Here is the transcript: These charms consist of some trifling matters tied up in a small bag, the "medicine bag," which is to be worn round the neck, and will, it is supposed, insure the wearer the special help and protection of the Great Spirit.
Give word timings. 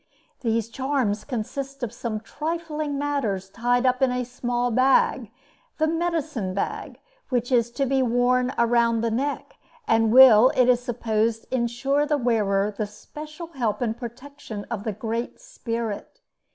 These 0.39 0.69
charms 0.69 1.23
consist 1.23 1.83
of 1.83 1.93
some 1.93 2.21
trifling 2.21 2.97
matters 2.97 3.51
tied 3.51 3.85
up 3.85 4.01
in 4.01 4.11
a 4.11 4.25
small 4.25 4.71
bag, 4.71 5.29
the 5.77 5.85
"medicine 5.85 6.55
bag," 6.55 6.99
which 7.29 7.51
is 7.51 7.69
to 7.73 7.85
be 7.85 8.01
worn 8.01 8.51
round 8.57 9.03
the 9.03 9.11
neck, 9.11 9.57
and 9.87 10.11
will, 10.11 10.51
it 10.57 10.67
is 10.67 10.79
supposed, 10.81 11.45
insure 11.51 12.07
the 12.07 12.17
wearer 12.17 12.73
the 12.75 12.87
special 12.87 13.49
help 13.53 13.79
and 13.79 13.95
protection 13.95 14.65
of 14.71 14.85
the 14.85 14.91
Great 14.93 15.39
Spirit. 15.39 16.19